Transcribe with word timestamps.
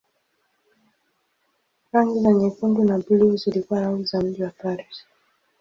Rangi 1.91 2.19
za 2.21 2.33
nyekundu 2.33 2.83
na 2.83 2.97
buluu 2.99 3.35
zilikuwa 3.37 3.81
rangi 3.81 4.03
za 4.03 4.21
mji 4.21 4.43
wa 4.43 4.49
Paris. 4.49 5.03